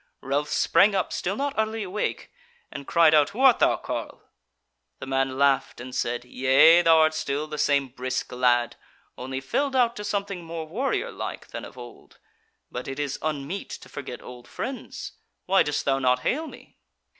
[0.21, 2.31] Ralph sprang up, still not utterly awake,
[2.71, 4.23] and cried out, "Who art thou, carle?"
[4.97, 8.77] The man laughed, and said: "Yea, thou art still the same brisk lad,
[9.15, 12.17] only filled out to something more warrior like than of old.
[12.71, 15.11] But it is unmeet to forget old friends.
[15.45, 16.79] Why dost thou not hail me?"